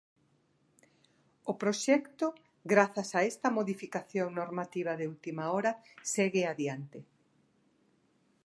[1.51, 2.27] O proxecto,
[2.73, 5.71] grazas a esta modificación normativa de última hora,
[6.13, 6.99] segue adiante.